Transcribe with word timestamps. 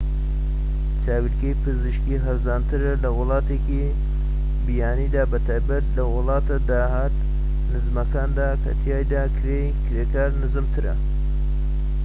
چاویلەکی 1.03 1.59
پزیشکی 1.63 2.21
هەرزانترە 2.25 2.93
لە 3.03 3.09
ولاتێکی 3.19 3.83
بیانیدا 4.65 5.23
بە 5.31 5.37
تایبەتی 5.47 5.95
لە 5.97 6.03
وڵاتە 6.13 6.57
داهات 6.69 7.15
نزمەکاندا 7.71 8.49
کە 8.63 8.71
تیایدا 8.81 9.23
کرێی 9.37 9.75
کرێکار 9.85 10.31
نزمترە 10.41 10.95